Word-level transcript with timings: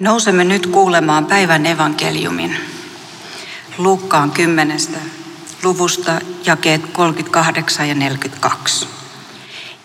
Nousemme 0.00 0.44
nyt 0.44 0.66
kuulemaan 0.66 1.26
päivän 1.26 1.66
evankeliumin. 1.66 2.56
Luukkaan 3.78 4.30
10. 4.30 4.78
luvusta 5.62 6.20
jakeet 6.44 6.86
38 6.92 7.88
ja 7.88 7.94
42. 7.94 8.86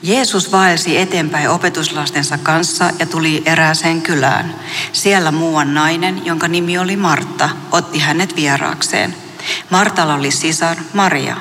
Jeesus 0.02 0.52
vaelsi 0.52 0.98
eteenpäin 0.98 1.50
opetuslastensa 1.50 2.38
kanssa 2.38 2.90
ja 3.00 3.06
tuli 3.06 3.44
erääseen 3.46 4.02
kylään. 4.02 4.56
Siellä 4.92 5.32
muuan 5.32 5.74
nainen, 5.74 6.26
jonka 6.26 6.48
nimi 6.48 6.78
oli 6.78 6.96
Martta, 6.96 7.50
otti 7.72 8.00
hänet 8.00 8.36
vieraakseen. 8.36 9.16
Martalla 9.70 10.16
oli 10.16 10.32
sisar 10.32 10.78
Maria. 10.94 11.38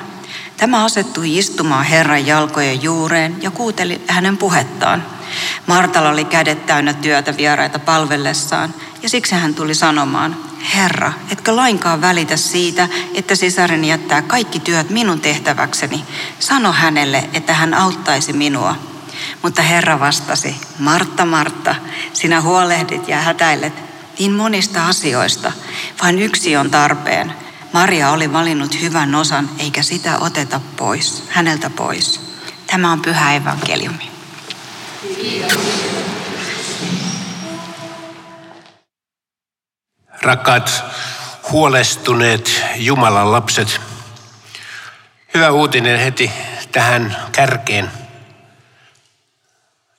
Tämä 0.57 0.83
asettui 0.83 1.37
istumaan 1.37 1.85
Herran 1.85 2.27
jalkojen 2.27 2.83
juureen 2.83 3.35
ja 3.41 3.51
kuuteli 3.51 4.01
hänen 4.07 4.37
puhettaan. 4.37 5.12
Martalla 5.67 6.09
oli 6.09 6.25
kädet 6.25 6.65
täynnä 6.65 6.93
työtä 6.93 7.37
vieraita 7.37 7.79
palvellessaan 7.79 8.73
ja 9.03 9.09
siksi 9.09 9.35
hän 9.35 9.55
tuli 9.55 9.75
sanomaan, 9.75 10.37
Herra, 10.75 11.13
etkö 11.29 11.55
lainkaan 11.55 12.01
välitä 12.01 12.37
siitä, 12.37 12.87
että 13.13 13.35
sisareni 13.35 13.89
jättää 13.89 14.21
kaikki 14.21 14.59
työt 14.59 14.89
minun 14.89 15.19
tehtäväkseni. 15.19 16.03
Sano 16.39 16.71
hänelle, 16.71 17.29
että 17.33 17.53
hän 17.53 17.73
auttaisi 17.73 18.33
minua. 18.33 18.75
Mutta 19.41 19.61
Herra 19.61 19.99
vastasi, 19.99 20.55
Martta, 20.79 21.25
Martta, 21.25 21.75
sinä 22.13 22.41
huolehdit 22.41 23.07
ja 23.07 23.17
hätäilet 23.17 23.73
niin 24.19 24.31
monista 24.31 24.87
asioista. 24.87 25.51
Vain 26.03 26.19
yksi 26.19 26.57
on 26.57 26.71
tarpeen. 26.71 27.33
Maria 27.73 28.11
oli 28.11 28.33
valinnut 28.33 28.81
hyvän 28.81 29.15
osan, 29.15 29.49
eikä 29.59 29.83
sitä 29.83 30.17
oteta 30.17 30.61
pois, 30.77 31.23
häneltä 31.29 31.69
pois. 31.69 32.21
Tämä 32.67 32.91
on 32.91 33.01
pyhä 33.01 33.35
evankeliumi. 33.35 34.12
Rakkaat 40.21 40.83
huolestuneet 41.51 42.63
Jumalan 42.75 43.31
lapset, 43.31 43.81
hyvä 45.33 45.51
uutinen 45.51 45.99
heti 45.99 46.31
tähän 46.71 47.17
kärkeen. 47.31 47.91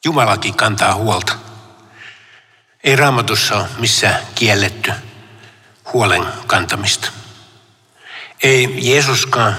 Jumalakin 0.05 0.55
kantaa 0.55 0.95
huolta. 0.95 1.33
Ei 2.85 2.97
raamatussa 2.97 3.57
ole 3.57 3.69
missään 3.79 4.21
kielletty 4.35 4.93
huolen 5.93 6.25
kantamista. 6.47 7.09
Ei 8.43 8.75
Jeesuskaan, 8.79 9.57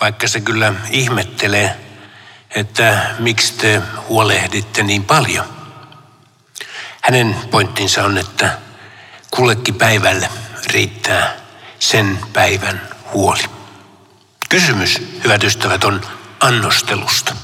vaikka 0.00 0.28
se 0.28 0.40
kyllä 0.40 0.74
ihmettelee, 0.90 1.76
että 2.54 3.14
miksi 3.18 3.54
te 3.54 3.82
huolehditte 4.08 4.82
niin 4.82 5.04
paljon. 5.04 5.44
Hänen 7.00 7.36
pointtinsa 7.50 8.04
on, 8.04 8.18
että 8.18 8.58
kullekin 9.30 9.74
päivälle 9.74 10.28
riittää 10.66 11.36
sen 11.78 12.18
päivän 12.32 12.88
huoli. 13.12 13.42
Kysymys, 14.48 15.02
hyvät 15.24 15.44
ystävät, 15.44 15.84
on 15.84 16.00
annostelusta. 16.40 17.34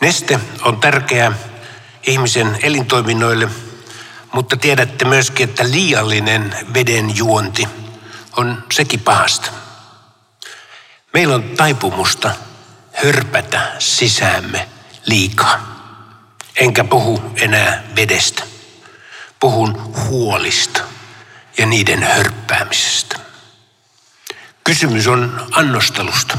Neste 0.00 0.40
on 0.62 0.80
tärkeä 0.80 1.32
ihmisen 2.06 2.58
elintoiminnoille, 2.62 3.48
mutta 4.32 4.56
tiedätte 4.56 5.04
myöskin, 5.04 5.48
että 5.48 5.70
liiallinen 5.70 6.56
veden 6.74 7.16
juonti 7.16 7.68
on 8.36 8.64
sekin 8.72 9.00
pahasta. 9.00 9.50
Meillä 11.12 11.34
on 11.34 11.42
taipumusta 11.42 12.30
hörpätä 13.04 13.72
sisäämme 13.78 14.68
liikaa. 15.06 15.76
Enkä 16.56 16.84
puhu 16.84 17.22
enää 17.36 17.82
vedestä. 17.96 18.42
Puhun 19.40 19.94
huolista 20.08 20.80
ja 21.58 21.66
niiden 21.66 22.02
hörppäämisestä. 22.02 23.16
Kysymys 24.64 25.06
on 25.06 25.46
annostelusta. 25.52 26.38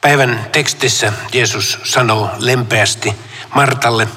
Päivän 0.00 0.46
tekstissä 0.52 1.12
Jeesus 1.32 1.78
sanoo 1.84 2.30
lempeästi 2.38 3.14
Martalle, 3.54 4.08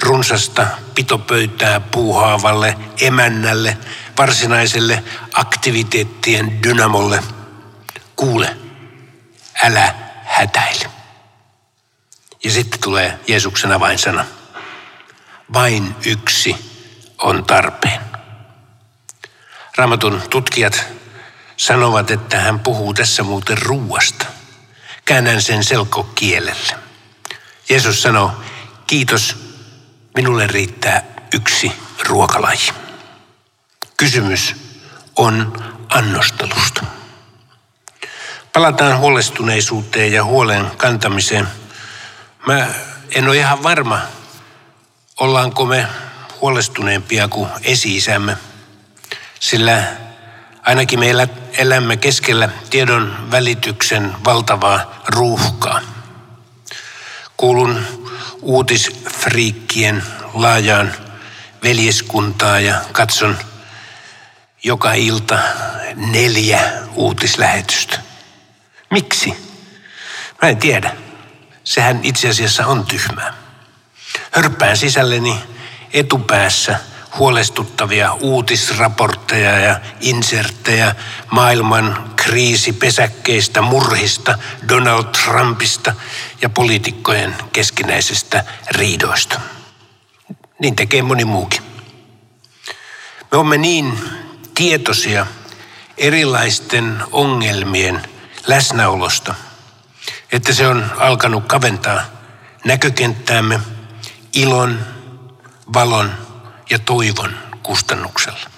runsasta 0.00 0.66
pitopöytää 0.94 1.80
puuhaavalle 1.80 2.76
emännälle, 3.00 3.76
varsinaiselle 4.18 5.04
aktiviteettien 5.32 6.62
dynamolle. 6.62 7.22
Kuule, 8.16 8.56
älä 9.64 10.05
hätäile. 10.36 10.90
Ja 12.44 12.50
sitten 12.50 12.80
tulee 12.80 13.18
Jeesuksen 13.26 13.72
avainsana. 13.72 14.24
Vain 15.52 15.96
yksi 16.06 16.56
on 17.18 17.44
tarpeen. 17.44 18.00
Raamatun 19.76 20.22
tutkijat 20.30 20.86
sanovat, 21.56 22.10
että 22.10 22.40
hän 22.40 22.60
puhuu 22.60 22.94
tässä 22.94 23.22
muuten 23.22 23.62
ruuasta. 23.62 24.26
Käännän 25.04 25.42
sen 25.42 25.64
selkokielelle. 25.64 26.76
Jeesus 27.68 28.02
sanoo, 28.02 28.32
kiitos, 28.86 29.36
minulle 30.16 30.46
riittää 30.46 31.02
yksi 31.34 31.72
ruokalaji. 32.08 32.72
Kysymys 33.96 34.56
on 35.16 35.62
annostelusta. 35.88 36.95
Palataan 38.56 38.98
huolestuneisuuteen 38.98 40.12
ja 40.12 40.24
huolen 40.24 40.70
kantamiseen. 40.76 41.48
Mä 42.46 42.66
en 43.14 43.28
ole 43.28 43.36
ihan 43.36 43.62
varma, 43.62 44.00
ollaanko 45.20 45.64
me 45.64 45.86
huolestuneempia 46.40 47.28
kuin 47.28 47.48
esi-isämme, 47.62 48.36
sillä 49.40 49.84
ainakin 50.62 50.98
meillä 50.98 51.28
elämme 51.52 51.96
keskellä 51.96 52.48
tiedon 52.70 53.30
välityksen 53.30 54.12
valtavaa 54.24 55.02
ruuhkaa. 55.08 55.80
Kuulun 57.36 57.86
uutisfriikkien 58.42 60.02
laajaan 60.34 60.94
veljeskuntaa 61.62 62.60
ja 62.60 62.80
katson 62.92 63.38
joka 64.62 64.92
ilta 64.92 65.38
neljä 65.96 66.60
uutislähetystä. 66.94 68.05
Miksi? 68.90 69.36
Mä 70.42 70.48
en 70.48 70.56
tiedä. 70.56 70.96
Sehän 71.64 72.00
itse 72.02 72.28
asiassa 72.28 72.66
on 72.66 72.86
tyhmää. 72.86 73.34
Hörppään 74.32 74.76
sisälleni 74.76 75.36
etupäässä 75.92 76.80
huolestuttavia 77.18 78.12
uutisraportteja 78.12 79.58
ja 79.58 79.80
inserttejä 80.00 80.94
maailman 81.30 82.12
kriisipesäkkeistä, 82.16 83.62
murhista, 83.62 84.38
Donald 84.68 85.04
Trumpista 85.04 85.94
ja 86.42 86.48
poliitikkojen 86.48 87.36
keskinäisestä 87.52 88.44
riidoista. 88.70 89.40
Niin 90.58 90.76
tekee 90.76 91.02
moni 91.02 91.24
muukin. 91.24 91.62
Me 93.32 93.38
olemme 93.38 93.58
niin 93.58 93.98
tietoisia 94.54 95.26
erilaisten 95.98 97.02
ongelmien 97.12 98.15
läsnäolosta, 98.46 99.34
että 100.32 100.52
se 100.52 100.66
on 100.66 100.92
alkanut 100.98 101.46
kaventaa 101.46 102.02
näkökenttäämme 102.64 103.60
ilon, 104.32 104.86
valon 105.72 106.12
ja 106.70 106.78
toivon 106.78 107.34
kustannuksella. 107.62 108.50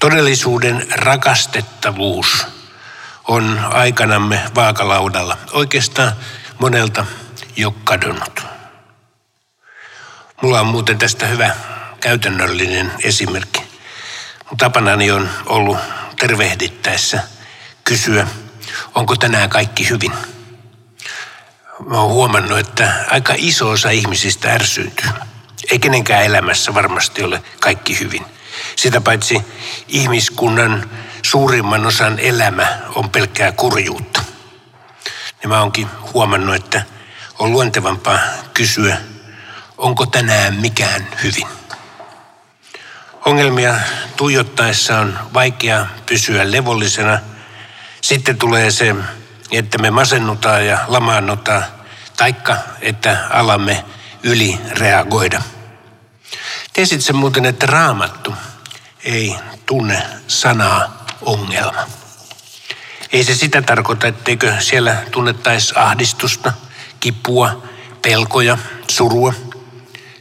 Todellisuuden 0.00 0.86
rakastettavuus 0.90 2.46
on 3.28 3.58
aikanamme 3.70 4.42
vaakalaudalla. 4.54 5.38
Oikeastaan 5.52 6.12
monelta 6.58 7.06
jo 7.56 7.70
kadonnut. 7.84 8.46
Mulla 10.42 10.60
on 10.60 10.66
muuten 10.66 10.98
tästä 10.98 11.26
hyvä 11.26 11.54
käytännöllinen 12.00 12.92
esimerkki. 13.04 13.62
Mun 14.50 14.56
tapanani 14.56 15.10
on 15.10 15.30
ollut 15.46 15.78
tervehdittäessä 16.20 17.35
kysyä, 17.86 18.26
onko 18.94 19.16
tänään 19.16 19.50
kaikki 19.50 19.88
hyvin. 19.90 20.12
Mä 21.86 22.00
oon 22.00 22.10
huomannut, 22.10 22.58
että 22.58 23.04
aika 23.10 23.34
iso 23.36 23.70
osa 23.70 23.90
ihmisistä 23.90 24.52
ärsyyntyy. 24.52 25.10
Ei 25.70 25.78
kenenkään 25.78 26.24
elämässä 26.24 26.74
varmasti 26.74 27.22
ole 27.22 27.42
kaikki 27.60 28.00
hyvin. 28.00 28.26
Sitä 28.76 29.00
paitsi 29.00 29.42
ihmiskunnan 29.88 30.90
suurimman 31.22 31.86
osan 31.86 32.18
elämä 32.18 32.78
on 32.94 33.10
pelkkää 33.10 33.52
kurjuutta. 33.52 34.22
Niin 35.42 35.48
mä 35.48 35.60
oonkin 35.60 35.88
huomannut, 36.14 36.54
että 36.54 36.82
on 37.38 37.52
luontevampaa 37.52 38.18
kysyä, 38.54 38.96
onko 39.78 40.06
tänään 40.06 40.54
mikään 40.54 41.08
hyvin. 41.22 41.46
Ongelmia 43.24 43.74
tuijottaessa 44.16 44.98
on 44.98 45.18
vaikea 45.34 45.86
pysyä 46.06 46.52
levollisena. 46.52 47.18
Sitten 48.00 48.38
tulee 48.38 48.70
se, 48.70 48.94
että 49.50 49.78
me 49.78 49.90
masennutaan 49.90 50.66
ja 50.66 50.78
lamaannutaan, 50.88 51.64
taikka 52.16 52.56
että 52.80 53.26
alamme 53.30 53.84
ylireagoida. 54.22 55.42
Tiesit 56.72 57.00
sen 57.00 57.16
muuten, 57.16 57.46
että 57.46 57.66
raamattu 57.66 58.34
ei 59.04 59.36
tunne 59.66 60.02
sanaa 60.28 61.06
ongelma. 61.22 61.86
Ei 63.12 63.24
se 63.24 63.34
sitä 63.34 63.62
tarkoita, 63.62 64.06
etteikö 64.06 64.60
siellä 64.60 64.96
tunnettaisi 65.10 65.74
ahdistusta, 65.76 66.52
kipua, 67.00 67.62
pelkoja, 68.02 68.58
surua. 68.88 69.34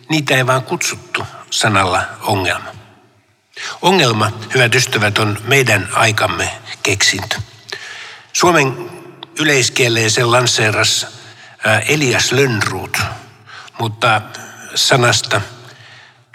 Niitä 0.10 0.36
ei 0.36 0.48
vaan 0.48 0.63
kutsuttu 0.63 1.24
sanalla 1.50 2.01
ongelma. 2.21 2.75
Ongelma, 3.81 4.31
hyvät 4.54 4.75
ystävät, 4.75 5.18
on 5.18 5.38
meidän 5.44 5.89
aikamme 5.94 6.51
keksintö. 6.83 7.36
Suomen 8.36 8.92
yleiskieleen 9.40 10.12
sen 10.12 10.32
lanseeras 10.32 11.08
Elias 11.88 12.32
Lönnruut, 12.32 12.98
mutta 13.80 14.22
sanasta 14.76 15.42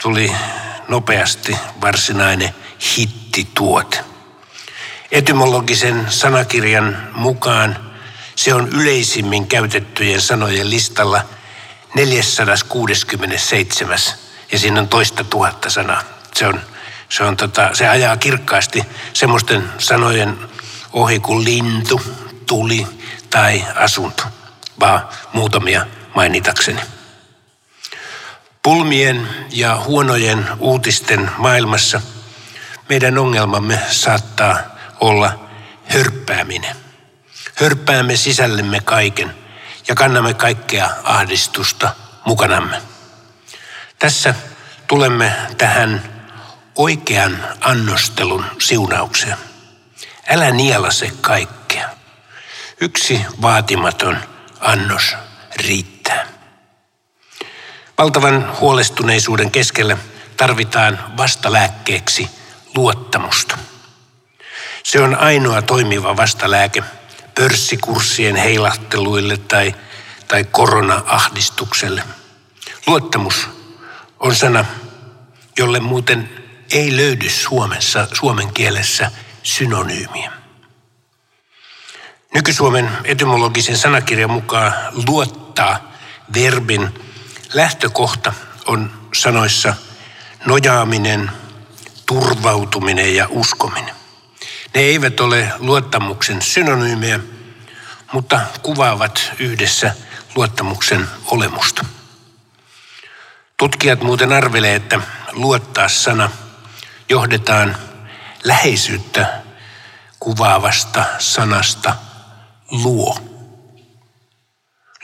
tuli 0.02 0.32
nopeasti 0.88 1.56
varsinainen 1.80 2.54
hittituote. 2.96 3.98
Etymologisen 5.12 6.06
sanakirjan 6.08 7.08
mukaan 7.14 7.92
se 8.36 8.54
on 8.54 8.68
yleisimmin 8.68 9.46
käytettyjen 9.46 10.20
sanojen 10.20 10.70
listalla 10.70 11.22
467 11.94 13.98
ja 14.52 14.58
siinä 14.58 14.80
on 14.80 14.88
toista 14.88 15.24
tuhatta 15.24 15.70
sanaa. 15.70 16.02
Se, 16.34 16.46
on, 16.46 16.60
se, 17.08 17.24
on 17.24 17.36
tota, 17.36 17.74
se 17.74 17.88
ajaa 17.88 18.16
kirkkaasti 18.16 18.82
semmoisten 19.12 19.64
sanojen 19.78 20.49
ohi 20.92 21.20
kuin 21.20 21.44
lintu, 21.44 22.00
tuli 22.46 22.86
tai 23.30 23.64
asunto, 23.74 24.22
vaan 24.80 25.08
muutamia 25.32 25.86
mainitakseni. 26.14 26.80
Pulmien 28.62 29.28
ja 29.50 29.82
huonojen 29.86 30.48
uutisten 30.58 31.30
maailmassa 31.38 32.00
meidän 32.88 33.18
ongelmamme 33.18 33.80
saattaa 33.90 34.58
olla 35.00 35.40
hörppääminen. 35.84 36.76
Hörppäämme 37.54 38.16
sisällemme 38.16 38.80
kaiken 38.80 39.34
ja 39.88 39.94
kannamme 39.94 40.34
kaikkea 40.34 40.90
ahdistusta 41.04 41.94
mukanamme. 42.24 42.82
Tässä 43.98 44.34
tulemme 44.86 45.32
tähän 45.58 46.02
oikean 46.76 47.38
annostelun 47.60 48.44
siunaukseen. 48.58 49.49
Älä 50.28 50.50
nielase 50.50 51.12
kaikkea. 51.20 51.88
Yksi 52.80 53.20
vaatimaton 53.42 54.18
annos 54.60 55.16
riittää. 55.56 56.26
Valtavan 57.98 58.56
huolestuneisuuden 58.60 59.50
keskellä 59.50 59.96
tarvitaan 60.36 61.16
vastalääkkeeksi 61.16 62.30
luottamusta. 62.76 63.58
Se 64.82 65.00
on 65.02 65.14
ainoa 65.14 65.62
toimiva 65.62 66.16
vastalääke 66.16 66.82
pörssikurssien 67.34 68.36
heilahteluille 68.36 69.36
tai, 69.36 69.74
tai 70.28 70.44
korona-ahdistukselle. 70.44 72.02
Luottamus 72.86 73.48
on 74.20 74.34
sana, 74.34 74.64
jolle 75.58 75.80
muuten 75.80 76.30
ei 76.72 76.96
löydy 76.96 77.30
Suomessa, 77.30 78.08
suomen 78.12 78.52
kielessä 78.52 79.10
synonyymiä. 79.42 80.32
Nyky-Suomen 82.34 82.90
etymologisen 83.04 83.76
sanakirjan 83.76 84.30
mukaan 84.30 84.74
luottaa 85.08 85.92
verbin 86.34 86.94
lähtökohta 87.54 88.32
on 88.66 88.90
sanoissa 89.14 89.74
nojaaminen, 90.46 91.30
turvautuminen 92.06 93.14
ja 93.16 93.26
uskominen. 93.30 93.94
Ne 94.74 94.80
eivät 94.80 95.20
ole 95.20 95.52
luottamuksen 95.58 96.42
synonyymejä, 96.42 97.20
mutta 98.12 98.40
kuvaavat 98.62 99.32
yhdessä 99.38 99.94
luottamuksen 100.34 101.06
olemusta. 101.26 101.84
Tutkijat 103.56 104.02
muuten 104.02 104.32
arvelee, 104.32 104.74
että 104.74 105.00
luottaa 105.32 105.88
sana 105.88 106.30
johdetaan 107.08 107.76
läheisyyttä 108.44 109.42
kuvaavasta 110.20 111.04
sanasta 111.18 111.96
luo. 112.70 113.18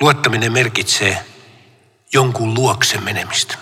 Luottaminen 0.01 0.53
merkitsee 0.53 1.25
jonkun 2.13 2.55
luokse 2.55 2.99
menemistä. 2.99 3.59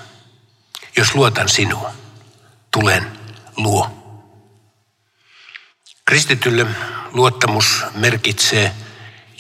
Jos 0.97 1.15
luotan 1.15 1.49
sinua, 1.49 1.93
tulen 2.71 3.19
luo. 3.57 3.91
Kristitylle 6.05 6.67
luottamus 7.13 7.85
merkitsee 7.95 8.75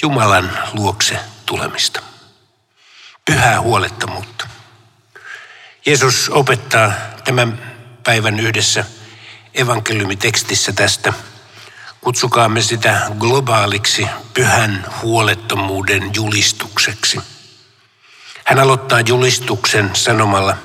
Jumalan 0.03 0.59
luokse 0.73 1.21
tulemista. 1.47 2.03
Pyhää 3.25 3.61
huolettomuutta. 3.61 4.49
Jeesus 5.87 6.29
opettaa 6.29 6.93
tämän 7.25 7.75
päivän 8.05 8.41
yhdessä 8.41 8.85
evankeliumitekstissä 9.55 10.73
tästä. 10.73 11.13
Kutsukaamme 12.01 12.63
sitä 12.63 13.11
globaaliksi 13.19 14.07
pyhän 14.35 14.87
huolettomuuden 15.03 16.11
julistukseksi. 16.15 17.21
Hän 18.45 18.59
aloittaa 18.59 19.01
julistuksen 19.01 19.91
sanomalla, 19.93 20.57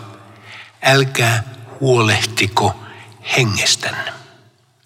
älkää 0.84 1.44
huolehtiko 1.80 2.80
hengestänne. 3.38 4.14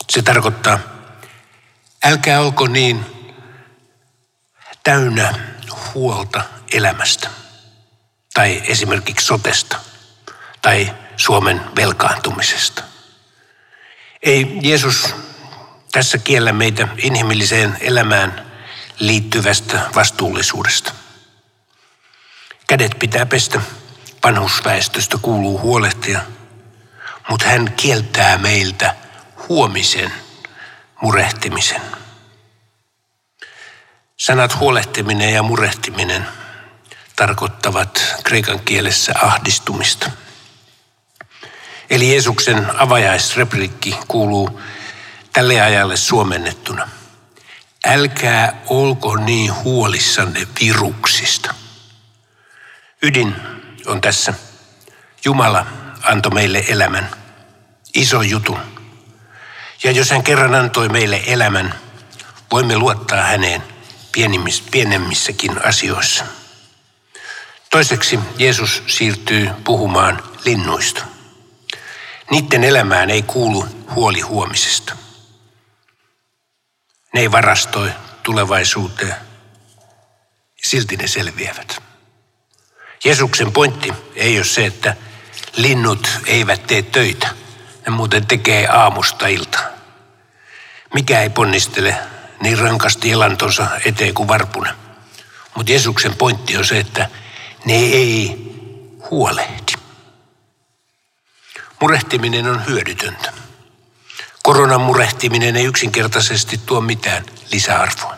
Se 0.09 0.21
tarkoittaa, 0.21 0.79
älkää 2.03 2.41
olko 2.41 2.67
niin 2.67 3.05
täynnä 4.83 5.33
huolta 5.93 6.41
elämästä 6.71 7.29
tai 8.33 8.63
esimerkiksi 8.65 9.25
sotesta 9.25 9.77
tai 10.61 10.93
Suomen 11.17 11.61
velkaantumisesta. 11.75 12.92
Ei 14.23 14.59
Jeesus 14.61 15.15
tässä 15.91 16.17
kiellä 16.17 16.53
meitä 16.53 16.87
inhimilliseen 16.97 17.77
elämään 17.79 18.51
liittyvästä 18.99 19.79
vastuullisuudesta. 19.95 20.91
Kädet 22.67 22.91
pitää 22.99 23.25
pestä, 23.25 23.61
vanhusväestöstä 24.23 25.17
kuuluu 25.21 25.59
huolehtia, 25.59 26.21
mutta 27.29 27.45
hän 27.45 27.73
kieltää 27.77 28.37
meiltä 28.37 28.95
huomisen 29.49 30.13
murehtimisen. 31.01 31.81
Sanat 34.17 34.59
huolehtiminen 34.59 35.33
ja 35.33 35.43
murehtiminen 35.43 36.27
tarkoittavat 37.15 38.15
kreikan 38.23 38.59
kielessä 38.59 39.13
ahdistumista. 39.21 40.11
Eli 41.93 42.11
Jeesuksen 42.11 42.67
avajaisreplikki 42.81 43.95
kuuluu 44.07 44.61
tälle 45.33 45.61
ajalle 45.61 45.97
suomennettuna. 45.97 46.89
Älkää 47.85 48.61
olko 48.67 49.15
niin 49.15 49.53
huolissanne 49.63 50.47
viruksista. 50.61 51.53
Ydin 53.01 53.35
on 53.85 54.01
tässä. 54.01 54.33
Jumala 55.25 55.65
antoi 56.03 56.31
meille 56.31 56.65
elämän, 56.67 57.09
iso 57.93 58.21
jutun. 58.21 58.59
Ja 59.83 59.91
jos 59.91 60.09
hän 60.11 60.23
kerran 60.23 60.55
antoi 60.55 60.89
meille 60.89 61.23
elämän, 61.27 61.75
voimme 62.51 62.77
luottaa 62.77 63.21
häneen 63.23 63.63
pienemmissäkin 64.71 65.65
asioissa. 65.65 66.25
Toiseksi 67.69 68.19
Jeesus 68.37 68.83
siirtyy 68.87 69.49
puhumaan 69.63 70.23
linnuista. 70.45 71.12
Niiden 72.33 72.63
elämään 72.63 73.09
ei 73.09 73.21
kuulu 73.21 73.65
huoli 73.95 74.19
huomisesta. 74.19 74.95
Ne 77.13 77.19
ei 77.19 77.31
varastoi 77.31 77.91
tulevaisuuteen. 78.23 79.15
Silti 80.63 80.97
ne 80.97 81.07
selviävät. 81.07 81.83
Jeesuksen 83.03 83.51
pointti 83.51 83.93
ei 84.15 84.37
ole 84.37 84.45
se, 84.45 84.65
että 84.65 84.95
linnut 85.55 86.09
eivät 86.25 86.67
tee 86.67 86.81
töitä. 86.81 87.29
Ne 87.85 87.91
muuten 87.91 88.27
tekee 88.27 88.67
aamusta 88.67 89.27
iltaan. 89.27 89.73
Mikä 90.93 91.21
ei 91.21 91.29
ponnistele 91.29 91.95
niin 92.41 92.59
rankasti 92.59 93.11
elantonsa 93.11 93.67
eteen 93.85 94.13
kuin 94.13 94.27
varpuna. 94.27 94.75
Mutta 95.55 95.71
Jeesuksen 95.71 96.15
pointti 96.15 96.57
on 96.57 96.65
se, 96.65 96.79
että 96.79 97.09
ne 97.65 97.75
ei 97.75 98.37
huolehdi. 99.11 99.72
Murehtiminen 101.83 102.47
on 102.47 102.65
hyödytöntä. 102.67 103.33
Koronan 104.43 104.81
murehtiminen 104.81 105.55
ei 105.55 105.65
yksinkertaisesti 105.65 106.59
tuo 106.65 106.81
mitään 106.81 107.25
lisäarvoa. 107.51 108.15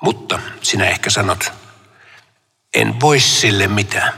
Mutta 0.00 0.38
sinä 0.62 0.84
ehkä 0.84 1.10
sanot, 1.10 1.52
en 2.74 3.00
voi 3.00 3.20
sille 3.20 3.66
mitään. 3.66 4.12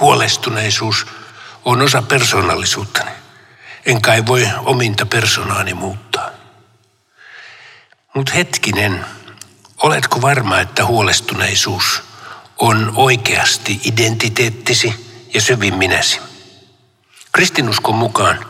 Huolestuneisuus 0.00 1.06
on 1.64 1.82
osa 1.82 2.02
persoonallisuuttani. 2.02 3.10
En 3.86 4.02
kai 4.02 4.26
voi 4.26 4.48
ominta 4.64 5.06
persoonaani 5.06 5.74
muuttaa. 5.74 6.30
Mutta 8.14 8.32
hetkinen, 8.32 9.04
oletko 9.82 10.22
varma, 10.22 10.60
että 10.60 10.86
huolestuneisuus 10.86 12.02
on 12.58 12.92
oikeasti 12.94 13.80
identiteettisi 13.84 14.94
ja 15.34 15.40
syvin 15.40 15.74
minäsi? 15.74 16.29
Kristinuskon 17.32 17.94
mukaan 17.94 18.46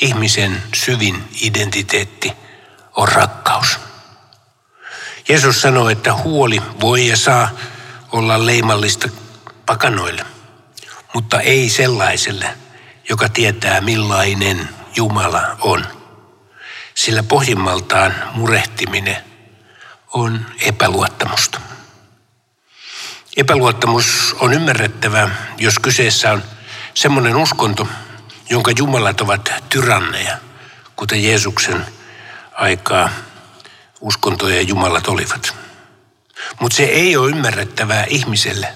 ihmisen 0.00 0.62
syvin 0.74 1.28
identiteetti 1.42 2.32
on 2.96 3.08
rakkaus. 3.08 3.78
Jeesus 5.28 5.62
sanoo, 5.62 5.88
että 5.88 6.14
huoli 6.14 6.62
voi 6.80 7.06
ja 7.08 7.16
saa 7.16 7.50
olla 8.12 8.46
leimallista 8.46 9.08
pakanoille, 9.66 10.26
mutta 11.14 11.40
ei 11.40 11.68
sellaiselle, 11.68 12.58
joka 13.08 13.28
tietää 13.28 13.80
millainen 13.80 14.68
Jumala 14.96 15.56
on. 15.60 15.86
Sillä 16.94 17.22
pohjimmaltaan 17.22 18.14
murehtiminen 18.34 19.16
on 20.12 20.46
epäluottamusta. 20.60 21.60
Epäluottamus 23.36 24.36
on 24.40 24.52
ymmärrettävä, 24.52 25.28
jos 25.58 25.78
kyseessä 25.78 26.32
on 26.32 26.42
semmoinen 26.94 27.36
uskonto, 27.36 27.88
jonka 28.50 28.70
jumalat 28.78 29.20
ovat 29.20 29.52
tyranneja, 29.68 30.38
kuten 30.96 31.24
Jeesuksen 31.24 31.86
aikaa 32.52 33.10
uskontojen 34.00 34.68
jumalat 34.68 35.08
olivat. 35.08 35.54
Mutta 36.60 36.76
se 36.76 36.82
ei 36.82 37.16
ole 37.16 37.30
ymmärrettävää 37.30 38.04
ihmiselle, 38.08 38.74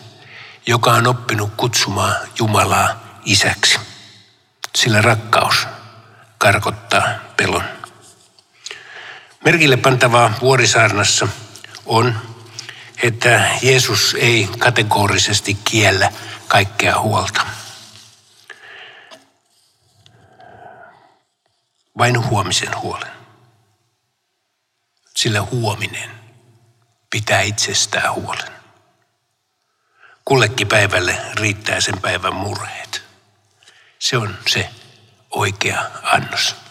joka 0.67 0.93
on 0.93 1.07
oppinut 1.07 1.53
kutsumaan 1.57 2.17
Jumalaa 2.39 3.21
isäksi. 3.25 3.79
Sillä 4.77 5.03
rakkaus 5.03 5.67
karkottaa 6.39 7.09
pelon. 7.37 7.65
Merkille 9.45 9.77
pantavaa 9.77 10.35
vuorisaarnassa 10.41 11.29
on, 11.87 12.19
että 13.03 13.49
Jeesus 13.63 14.17
ei 14.21 14.49
kategorisesti 14.59 15.55
kiellä 15.55 16.13
kaikkea 16.49 17.01
huolta. 17.01 17.52
Vain 21.99 22.29
huomisen 22.29 22.81
huolen. 22.81 23.13
Sillä 25.17 25.43
huominen 25.43 26.11
pitää 27.11 27.41
itsestään 27.41 28.15
huolen. 28.15 28.53
Kullekin 30.25 30.69
päivälle 30.69 31.17
riittää 31.35 31.81
sen 31.81 32.01
päivän 32.01 32.35
murheet. 32.35 33.03
Se 33.99 34.17
on 34.17 34.39
se 34.49 34.71
oikea 35.31 35.91
annos. 36.03 36.62